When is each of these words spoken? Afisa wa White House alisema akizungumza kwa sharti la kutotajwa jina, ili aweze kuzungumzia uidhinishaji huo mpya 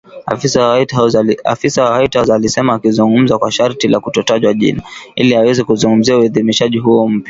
Afisa 0.33 0.59
wa 1.83 1.95
White 1.95 2.15
House 2.15 2.33
alisema 2.33 2.73
akizungumza 2.73 3.37
kwa 3.39 3.51
sharti 3.51 3.87
la 3.87 3.99
kutotajwa 3.99 4.53
jina, 4.53 4.83
ili 5.15 5.35
aweze 5.35 5.63
kuzungumzia 5.63 6.17
uidhinishaji 6.17 6.77
huo 6.77 7.07
mpya 7.07 7.19